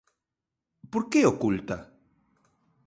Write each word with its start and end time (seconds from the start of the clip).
¿Por 0.91 1.03
que 1.11 1.19
oculta? 1.33 1.77